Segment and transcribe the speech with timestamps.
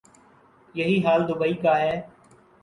[0.75, 1.95] یہی حال دوبئی کا ہے۔